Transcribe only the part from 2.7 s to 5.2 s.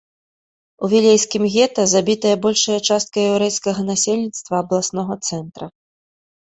частка яўрэйскага насельніцтва абласнога